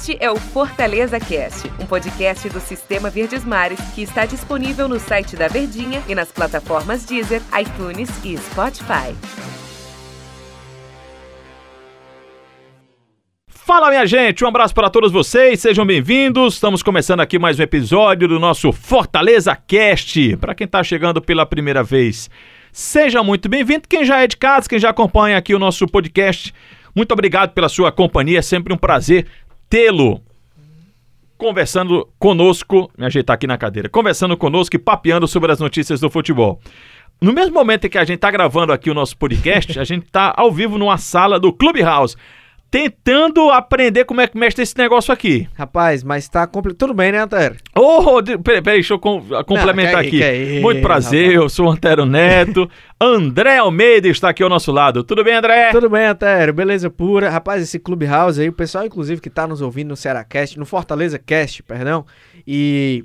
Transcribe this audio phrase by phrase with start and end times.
[0.00, 4.98] Este é o Fortaleza Cast, um podcast do Sistema Verdes Mares que está disponível no
[4.98, 9.14] site da Verdinha e nas plataformas Deezer, iTunes e Spotify.
[13.46, 16.54] Fala, minha gente, um abraço para todos vocês, sejam bem-vindos.
[16.54, 20.38] Estamos começando aqui mais um episódio do nosso Fortaleza Cast.
[20.38, 22.30] Para quem está chegando pela primeira vez,
[22.72, 23.86] seja muito bem-vindo.
[23.86, 26.54] Quem já é de casa, quem já acompanha aqui o nosso podcast,
[26.96, 29.26] muito obrigado pela sua companhia, é sempre um prazer
[29.70, 30.20] tê-lo
[31.38, 36.10] conversando conosco, me ajeitar aqui na cadeira, conversando conosco e papeando sobre as notícias do
[36.10, 36.60] futebol.
[37.22, 40.04] No mesmo momento em que a gente está gravando aqui o nosso podcast, a gente
[40.04, 42.16] está ao vivo numa sala do Clubhouse
[42.70, 45.48] tentando aprender como é que mexe esse negócio aqui.
[45.54, 46.78] Rapaz, mas tá complicado.
[46.78, 47.56] Tudo bem, né, Antero?
[47.74, 50.18] Ô, peraí, peraí, deixa eu com, complementar Não, que- aqui.
[50.18, 50.22] que
[50.58, 51.42] é Muito prazer, rapaz.
[51.42, 52.70] eu sou o Antero Neto.
[53.02, 55.02] André Almeida está aqui ao nosso lado.
[55.02, 55.70] Tudo bem, André?
[55.70, 56.52] Tudo bem, Antero?
[56.52, 57.28] Beleza pura.
[57.30, 61.18] Rapaz, esse Clubhouse aí, o pessoal, inclusive, que tá nos ouvindo no Cearacast, no Fortaleza
[61.18, 62.04] Cast, perdão,
[62.46, 63.04] e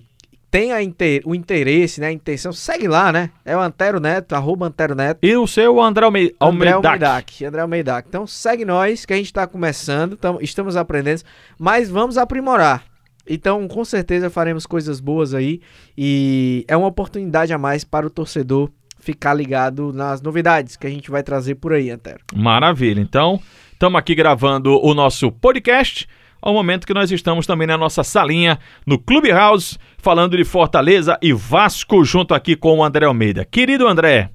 [0.58, 3.30] tem a inte- o interesse, né, a intenção, segue lá, né?
[3.44, 5.20] É o Antero Neto, arroba Antero Neto.
[5.22, 6.34] E o seu André Almeida.
[6.39, 6.86] André Almeidac.
[6.88, 7.45] Almeidac.
[7.45, 8.08] André Almeidac.
[8.08, 11.22] Então segue nós, que a gente tá começando, tam- estamos aprendendo,
[11.59, 12.83] mas vamos aprimorar.
[13.28, 15.59] Então, com certeza faremos coisas boas aí
[15.98, 20.89] e é uma oportunidade a mais para o torcedor ficar ligado nas novidades que a
[20.89, 22.20] gente vai trazer por aí, Antero.
[22.36, 23.02] Maravilha.
[23.02, 23.42] Então,
[23.73, 26.08] estamos aqui gravando o nosso podcast.
[26.45, 31.33] Ao momento que nós estamos também na nossa salinha no Clubhouse, falando de Fortaleza e
[31.33, 33.43] Vasco, junto aqui com o André Almeida.
[33.43, 34.29] Querido André,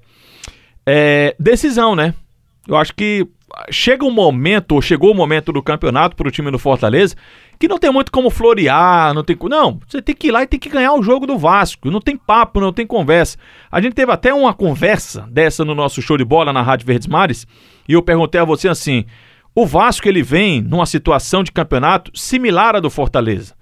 [0.85, 2.13] é, decisão, né?
[2.67, 3.29] Eu acho que
[3.71, 7.15] chega um momento, ou chegou o momento do campeonato para o time do Fortaleza,
[7.61, 9.37] que não tem muito como florear, não tem.
[9.49, 11.93] Não, você tem que ir lá e tem que ganhar o jogo do Vasco.
[11.93, 13.39] Não tem papo, não tem conversa.
[13.71, 17.07] A gente teve até uma conversa dessa no nosso show de bola na Rádio Verdes
[17.07, 17.47] Mares,
[17.89, 19.05] e eu perguntei a você assim:
[19.55, 23.55] o Vasco ele vem numa situação de campeonato similar à do Fortaleza.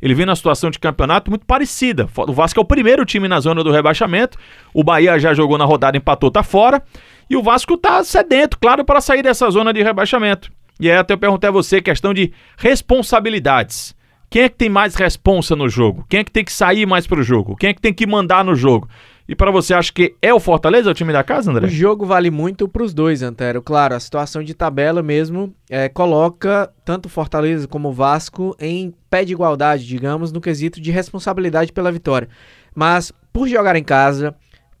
[0.00, 2.08] Ele vem numa situação de campeonato muito parecida.
[2.16, 4.38] O Vasco é o primeiro time na zona do rebaixamento.
[4.74, 6.82] O Bahia já jogou na rodada, empatou, tá fora.
[7.30, 10.52] E o Vasco tá sedento, claro, para sair dessa zona de rebaixamento.
[10.78, 13.96] E aí até eu perguntei a você questão de responsabilidades.
[14.28, 16.04] Quem é que tem mais responsa no jogo?
[16.08, 17.56] Quem é que tem que sair mais pro jogo?
[17.56, 18.88] Quem é que tem que mandar no jogo?
[19.28, 21.66] E para você, acha que é o Fortaleza, o time da casa, André?
[21.66, 23.60] O jogo vale muito para os dois, Antero.
[23.60, 29.32] Claro, a situação de tabela mesmo é, coloca tanto Fortaleza como Vasco em pé de
[29.32, 32.28] igualdade, digamos, no quesito de responsabilidade pela vitória.
[32.72, 34.34] Mas por jogar em casa,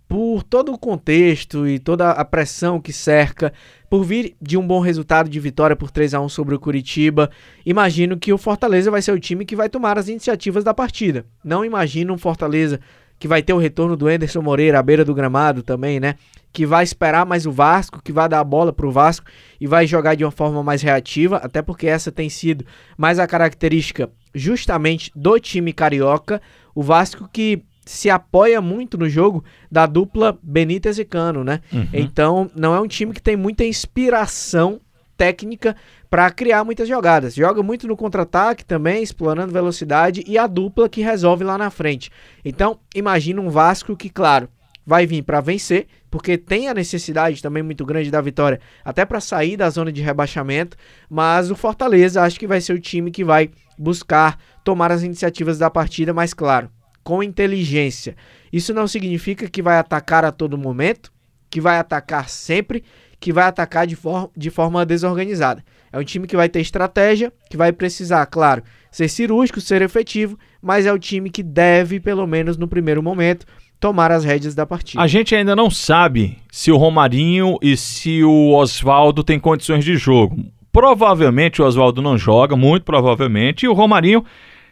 [0.08, 3.52] por todo o contexto e toda a pressão que cerca,
[3.90, 7.30] por vir de um bom resultado de vitória por 3 a 1 sobre o Curitiba,
[7.64, 11.26] imagino que o Fortaleza vai ser o time que vai tomar as iniciativas da partida.
[11.44, 12.80] Não imagino um Fortaleza
[13.18, 16.16] que vai ter o retorno do Anderson Moreira à beira do gramado também, né?
[16.52, 19.26] Que vai esperar mais o Vasco, que vai dar a bola pro Vasco
[19.60, 22.64] e vai jogar de uma forma mais reativa, até porque essa tem sido
[22.96, 26.40] mais a característica justamente do time carioca.
[26.74, 31.60] O Vasco que se apoia muito no jogo da dupla Benítez e Cano, né?
[31.72, 31.88] Uhum.
[31.92, 34.80] Então, não é um time que tem muita inspiração
[35.16, 35.76] técnica
[36.10, 37.34] para criar muitas jogadas.
[37.34, 42.10] Joga muito no contra-ataque também, explorando velocidade e a dupla que resolve lá na frente.
[42.44, 44.48] Então, imagina um Vasco que, claro,
[44.86, 49.20] vai vir para vencer, porque tem a necessidade também muito grande da vitória, até para
[49.20, 50.76] sair da zona de rebaixamento,
[51.10, 55.58] mas o Fortaleza acho que vai ser o time que vai buscar tomar as iniciativas
[55.58, 56.70] da partida, mas claro,
[57.02, 58.16] com inteligência.
[58.52, 61.12] Isso não significa que vai atacar a todo momento,
[61.50, 62.84] que vai atacar sempre,
[63.20, 65.64] que vai atacar de, for de forma desorganizada.
[65.92, 70.38] É um time que vai ter estratégia, que vai precisar, claro, ser cirúrgico, ser efetivo,
[70.60, 73.46] mas é o time que deve, pelo menos no primeiro momento,
[73.78, 75.02] tomar as rédeas da partida.
[75.02, 79.96] A gente ainda não sabe se o Romarinho e se o Oswaldo têm condições de
[79.96, 80.36] jogo.
[80.72, 84.24] Provavelmente o Oswaldo não joga, muito provavelmente, e o Romarinho,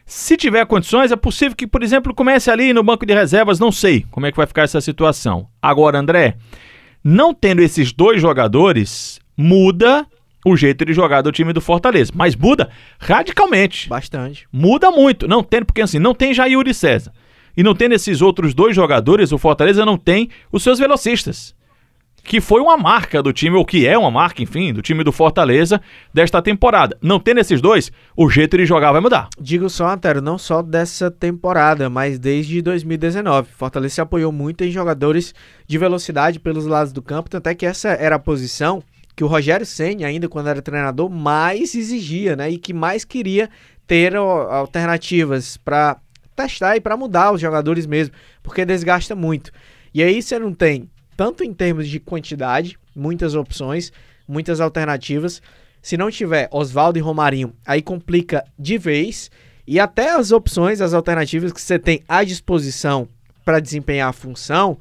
[0.05, 3.71] se tiver condições, é possível que, por exemplo, comece ali no banco de reservas, não
[3.71, 5.47] sei como é que vai ficar essa situação.
[5.59, 6.35] Agora, André,
[7.07, 10.07] não tendo esses dois jogadores, muda
[10.43, 13.87] o jeito de jogar do time do Fortaleza, mas muda radicalmente.
[13.87, 14.47] Bastante.
[14.51, 15.27] Muda muito.
[15.27, 17.13] Não tem, porque assim, não tem já Yuri César.
[17.55, 21.53] E não tendo esses outros dois jogadores, o Fortaleza não tem os seus velocistas.
[22.25, 25.11] Que foi uma marca do time, ou que é uma marca, enfim, do time do
[25.11, 25.79] Fortaleza
[26.13, 26.97] desta temporada.
[27.01, 29.29] Não tendo esses dois, o jeito de jogar vai mudar.
[29.39, 33.49] Digo só, Antero, não só dessa temporada, mas desde 2019.
[33.51, 35.33] Fortaleza se apoiou muito em jogadores
[35.67, 38.83] de velocidade pelos lados do campo, tanto é que essa era a posição
[39.15, 42.49] que o Rogério Senna, ainda quando era treinador, mais exigia, né?
[42.49, 43.49] E que mais queria
[43.87, 45.97] ter alternativas para
[46.35, 48.13] testar e para mudar os jogadores mesmo,
[48.43, 49.51] porque desgasta muito.
[49.93, 53.91] E aí você não tem, tanto em termos de quantidade, muitas opções,
[54.27, 55.41] muitas alternativas,
[55.81, 59.29] Se não tiver Oswaldo e Romarinho, aí complica de vez.
[59.67, 63.07] E até as opções, as alternativas que você tem à disposição
[63.43, 64.79] para desempenhar a função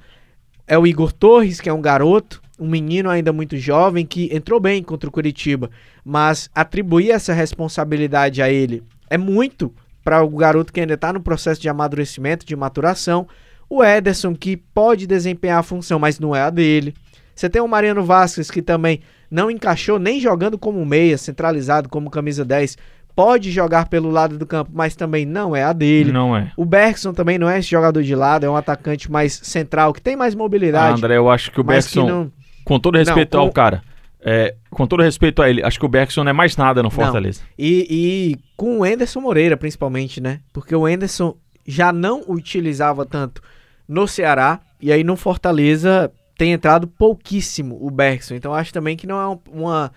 [0.67, 4.59] é o Igor Torres, que é um garoto, um menino ainda muito jovem que entrou
[4.59, 5.71] bem contra o Curitiba,
[6.03, 11.21] mas atribuir essa responsabilidade a ele é muito para o garoto que ainda está no
[11.21, 13.27] processo de amadurecimento, de maturação.
[13.69, 16.95] O Ederson, que pode desempenhar a função, mas não é a dele.
[17.35, 19.01] Você tem o Mariano Vasquez, que também
[19.31, 22.77] não encaixou nem jogando como meia, centralizado como camisa 10.
[23.17, 26.13] Pode jogar pelo lado do campo, mas também não é a dele.
[26.13, 26.53] Não é.
[26.57, 30.01] O Bergson também não é esse jogador de lado, é um atacante mais central, que
[30.01, 30.95] tem mais mobilidade.
[30.95, 32.33] Ah, André, eu acho que o Bergson, não...
[32.65, 33.47] com todo respeito não, com...
[33.47, 33.83] ao cara,
[34.21, 36.91] é, com todo respeito a ele, acho que o Bergson não é mais nada no
[36.91, 37.43] Fortaleza.
[37.59, 40.41] E, e, com o Enderson Moreira, principalmente, né?
[40.53, 43.43] Porque o Enderson já não utilizava tanto
[43.89, 48.35] no Ceará, e aí no Fortaleza tem entrado pouquíssimo o Bergson.
[48.35, 49.93] Então acho também que não é uma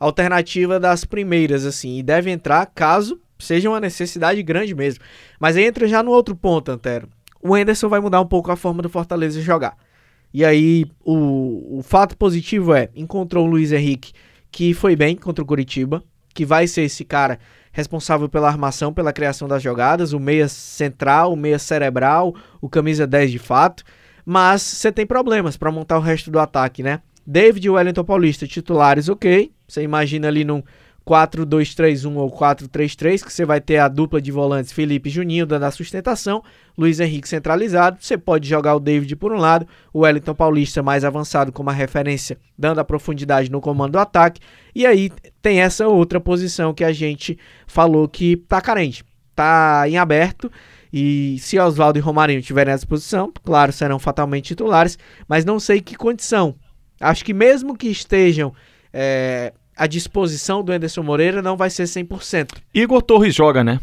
[0.00, 1.98] alternativa das primeiras, assim.
[1.98, 5.02] E deve entrar caso seja uma necessidade grande mesmo.
[5.38, 7.08] Mas aí entra já no outro ponto, Antero.
[7.42, 9.76] O Enderson vai mudar um pouco a forma do Fortaleza jogar.
[10.32, 14.12] E aí, o, o fato positivo é, encontrou o Luiz Henrique,
[14.50, 16.02] que foi bem contra o Curitiba,
[16.32, 17.38] que vai ser esse cara
[17.72, 23.06] responsável pela armação, pela criação das jogadas, o meia central, o meia cerebral, o camisa
[23.06, 23.82] 10 de fato.
[24.24, 27.00] Mas você tem problemas para montar o resto do ataque, né?
[27.26, 29.52] David e Wellington Paulista titulares, ok.
[29.66, 30.62] Você imagina ali num
[31.06, 35.64] 4-2-3-1 ou 4-3-3, que você vai ter a dupla de volantes Felipe e Juninho dando
[35.64, 36.42] a sustentação,
[36.76, 37.98] Luiz Henrique centralizado.
[38.00, 41.72] Você pode jogar o David por um lado, o Wellington Paulista mais avançado como a
[41.72, 44.40] referência, dando a profundidade no comando do ataque.
[44.74, 45.10] E aí
[45.40, 49.04] tem essa outra posição que a gente falou que tá carente,
[49.34, 50.50] tá em aberto.
[50.92, 55.80] E se Oswaldo e Romarinho tiverem à disposição, claro, serão fatalmente titulares, mas não sei
[55.80, 56.54] que condição.
[57.00, 58.52] Acho que mesmo que estejam
[58.92, 62.50] é, a disposição do Anderson Moreira não vai ser 100%.
[62.72, 63.80] Igor Torres joga, né?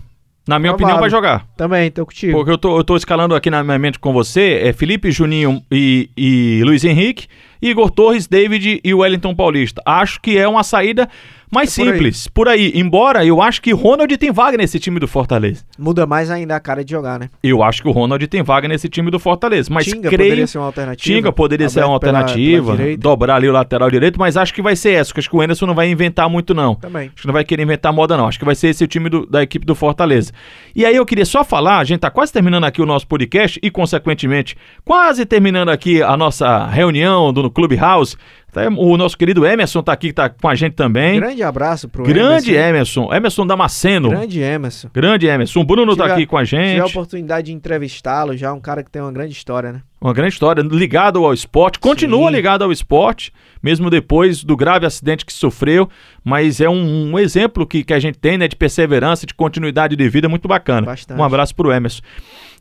[0.47, 0.95] Na minha Provável.
[0.95, 1.45] opinião, vai jogar.
[1.57, 2.31] Também, tô contigo.
[2.31, 5.61] Porque eu tô, eu tô escalando aqui na minha mente com você, é Felipe Juninho
[5.69, 7.27] e, e Luiz Henrique,
[7.61, 9.81] Igor Torres, David e Wellington Paulista.
[9.85, 11.09] Acho que é uma saída
[11.51, 12.69] mais é simples, por aí.
[12.69, 12.79] por aí.
[12.79, 15.63] Embora eu acho que Ronald tem vaga nesse time do Fortaleza.
[15.77, 17.29] Muda mais ainda a cara de jogar, né?
[17.41, 19.67] Eu acho que o Ronald tem vaga nesse time do Fortaleza.
[19.73, 20.29] Mas Tinga creio...
[20.29, 21.15] poderia ser uma alternativa.
[21.15, 22.75] Tinga poderia ser uma alternativa.
[22.75, 25.11] Pela, pela dobrar ali o lateral direito, mas acho que vai ser essa.
[25.17, 26.75] Acho que o Anderson não vai inventar muito, não.
[26.75, 27.07] Também.
[27.07, 28.27] Acho que não vai querer inventar moda, não.
[28.27, 30.31] Acho que vai ser esse o time do, da equipe do Fortaleza.
[30.75, 33.59] E aí eu queria só falar, a gente tá quase terminando aqui o nosso podcast
[33.63, 38.15] e, consequentemente, quase terminando aqui a nossa reunião do Clubhouse.
[38.51, 41.19] Tá, o nosso querido Emerson tá aqui, tá com a gente também.
[41.19, 43.03] Grande abraço pro Grande Emerson.
[43.03, 44.09] Emerson, Emerson Damasceno.
[44.09, 44.89] Grande Emerson.
[44.91, 45.59] Grande Emerson.
[45.59, 46.69] O Bruno tive tá aqui com a gente.
[46.69, 49.81] Tive a oportunidade de entrevistá-lo já, um cara que tem uma grande história, né?
[50.01, 52.35] Uma grande história, ligado ao esporte, continua Sim.
[52.35, 55.89] ligado ao esporte, mesmo depois do grave acidente que sofreu,
[56.23, 59.95] mas é um, um, exemplo que, que a gente tem, né, de perseverança, de continuidade
[59.95, 60.85] de vida, muito bacana.
[60.87, 61.19] Bastante.
[61.19, 62.01] Um abraço pro Emerson.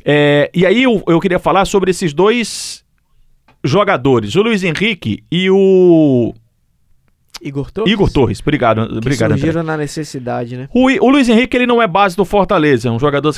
[0.04, 2.84] É, e aí eu, eu queria falar sobre esses dois
[3.64, 6.34] jogadores, o Luiz Henrique e o
[7.42, 7.92] Igor Torres?
[7.92, 8.86] Igor Torres, obrigado.
[8.86, 9.72] Que obrigado surgiram André.
[9.72, 10.68] na necessidade, né?
[10.74, 13.32] O, o, Luiz Henrique ele não é base do Fortaleza, é um jogador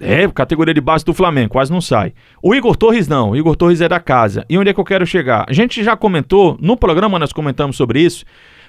[0.00, 2.14] é categoria de base do Flamengo, quase não sai.
[2.42, 4.44] O Igor Torres não, o Igor Torres é da casa.
[4.48, 5.44] E onde é que eu quero chegar?
[5.48, 8.24] A gente já comentou, no programa nós comentamos sobre isso,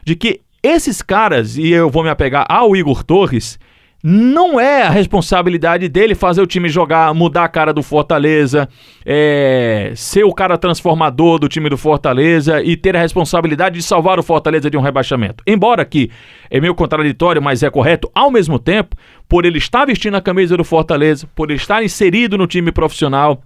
[0.06, 3.58] de que esses caras, e eu vou me apegar ao Igor Torres,
[4.04, 8.70] não é a responsabilidade dele fazer o time jogar, mudar a cara do Fortaleza,
[9.06, 14.20] é, ser o cara transformador do time do Fortaleza e ter a responsabilidade de salvar
[14.20, 15.44] o Fortaleza de um rebaixamento.
[15.48, 16.12] Embora que
[16.50, 18.96] é meio contraditório, mas é correto, ao mesmo tempo,
[19.28, 23.42] por ele estar vestindo a camisa do Fortaleza, por ele estar inserido no time profissional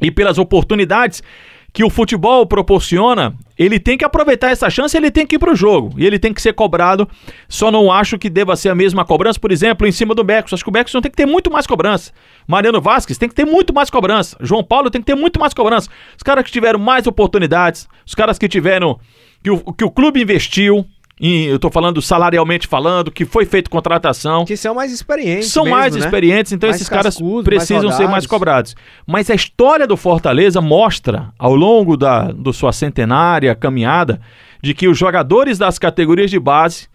[0.00, 1.22] e pelas oportunidades
[1.72, 5.52] que o futebol proporciona, ele tem que aproveitar essa chance, ele tem que ir para
[5.52, 7.08] o jogo e ele tem que ser cobrado.
[7.48, 10.52] Só não acho que deva ser a mesma cobrança, por exemplo, em cima do Becos.
[10.52, 12.12] Acho que o Becos tem que ter muito mais cobrança.
[12.46, 14.36] Mariano Vasquez tem que ter muito mais cobrança.
[14.40, 15.90] João Paulo tem que ter muito mais cobrança.
[16.16, 18.98] Os caras que tiveram mais oportunidades, os caras que tiveram
[19.42, 20.86] que o, que o clube investiu,
[21.20, 24.44] em, eu estou falando salarialmente falando, que foi feito contratação.
[24.44, 25.50] Que são mais experientes.
[25.50, 26.00] São mesmo, mais né?
[26.00, 28.76] experientes, então mais esses caras precisam mais ser mais cobrados.
[29.06, 34.20] Mas a história do Fortaleza mostra, ao longo da do sua centenária caminhada,
[34.62, 36.88] de que os jogadores das categorias de base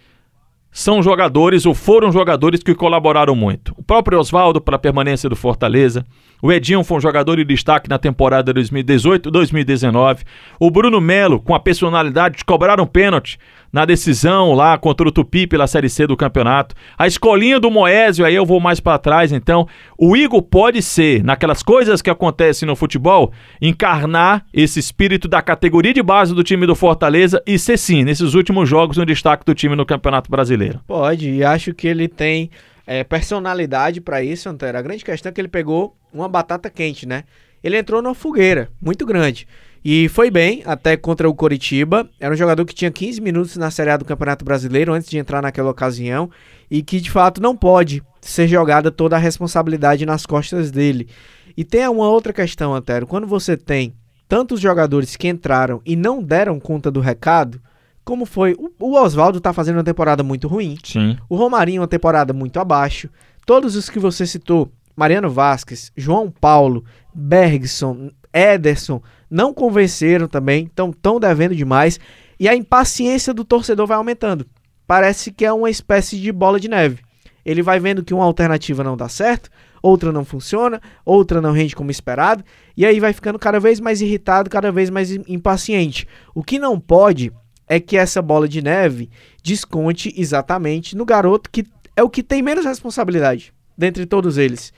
[0.74, 3.75] são jogadores ou foram jogadores que colaboraram muito.
[3.77, 6.03] O próprio Oswaldo para a permanência do Fortaleza,
[6.42, 10.22] o Edinho foi um jogador de destaque na temporada 2018-2019,
[10.60, 13.38] o Bruno Melo com a personalidade de cobrar um pênalti
[13.74, 16.75] na decisão lá contra o Tupi pela Série C do campeonato.
[16.96, 19.68] A escolinha do Moésio, aí eu vou mais para trás, então.
[19.98, 25.94] O Igor pode ser, naquelas coisas que acontecem no futebol, encarnar esse espírito da categoria
[25.94, 29.56] de base do time do Fortaleza e ser sim, nesses últimos jogos, um destaque do
[29.56, 30.80] time no Campeonato Brasileiro.
[30.86, 32.51] Pode, e acho que ele tem
[32.86, 34.77] é, personalidade para isso, Antero.
[34.77, 37.24] A grande questão é que ele pegou uma batata quente, né?
[37.63, 39.48] Ele entrou numa fogueira muito grande.
[39.84, 42.10] E foi bem, até contra o Coritiba.
[42.20, 45.18] Era um jogador que tinha 15 minutos na Série A do Campeonato Brasileiro antes de
[45.18, 46.30] entrar naquela ocasião.
[46.72, 51.10] E que de fato não pode ser jogada toda a responsabilidade nas costas dele.
[51.58, 53.06] E tem uma outra questão, Antero.
[53.06, 53.94] Quando você tem
[54.28, 57.62] tantos jogadores que entraram e não deram conta do recado,
[58.04, 58.56] como foi.
[58.80, 60.78] O Oswaldo tá fazendo uma temporada muito ruim.
[60.84, 61.18] Sim.
[61.30, 63.10] O Romarinho, uma temporada muito abaixo.
[63.46, 69.02] Todos os que você citou, Mariano Vasquez, João Paulo, Bergson, Ederson,
[69.34, 72.00] não convenceram também, estão tão devendo demais
[72.40, 74.46] e a impaciência do torcedor vai aumentando.
[74.86, 77.00] Parece que é uma espécie de bola de neve.
[77.44, 79.50] Ele vai vendo que uma alternativa não dá certo,
[79.82, 82.44] outra não funciona, outra não rende como esperado,
[82.78, 86.08] e aí vai ficando cada vez mais irritado, cada vez mais impaciente.
[86.36, 87.32] O que não pode
[87.68, 89.10] é que essa bola de neve
[89.42, 94.72] desconte exatamente no garoto que é o que tem menos responsabilidade dentre todos eles.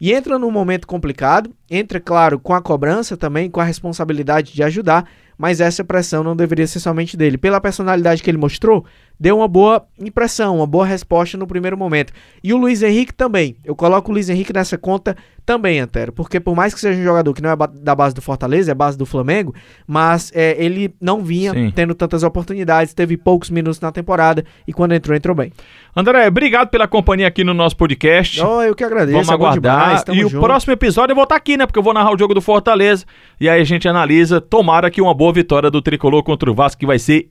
[0.00, 4.62] E entra num momento complicado, entra, claro, com a cobrança também, com a responsabilidade de
[4.62, 7.36] ajudar, mas essa pressão não deveria ser somente dele.
[7.36, 8.84] Pela personalidade que ele mostrou,
[9.18, 12.12] deu uma boa impressão, uma boa resposta no primeiro momento.
[12.42, 13.56] E o Luiz Henrique também.
[13.64, 17.02] Eu coloco o Luiz Henrique nessa conta também, Antero, porque por mais que seja um
[17.02, 19.54] jogador que não é da base do Fortaleza, é base do Flamengo,
[19.86, 21.72] mas é, ele não vinha Sim.
[21.74, 25.50] tendo tantas oportunidades, teve poucos minutos na temporada e quando entrou, entrou bem.
[25.96, 28.42] André, obrigado pela companhia aqui no nosso podcast.
[28.42, 29.12] Oh, eu que agradeço.
[29.12, 30.04] Vamos é aguardar.
[30.12, 30.36] e junto.
[30.36, 31.64] o próximo episódio eu vou estar aqui, né?
[31.64, 33.06] Porque eu vou narrar o jogo do Fortaleza
[33.40, 34.42] e aí a gente analisa.
[34.42, 37.30] Tomara que uma boa vitória do Tricolor contra o Vasco, que vai ser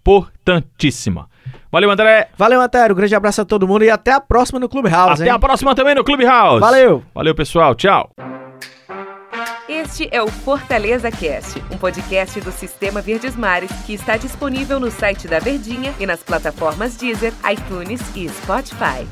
[0.00, 1.28] importantíssima.
[1.70, 2.28] Valeu, André.
[2.36, 2.94] Valeu, Antero.
[2.94, 5.22] Um grande abraço a todo mundo e até a próxima no Clubhouse.
[5.22, 5.30] Até hein?
[5.30, 6.60] a próxima também no Clubhouse.
[6.60, 7.02] Valeu.
[7.14, 7.74] Valeu, pessoal.
[7.74, 8.10] Tchau.
[9.68, 14.90] Este é o Fortaleza Cast, um podcast do Sistema Verdes Mares que está disponível no
[14.90, 19.06] site da Verdinha e nas plataformas Deezer, iTunes e Spotify.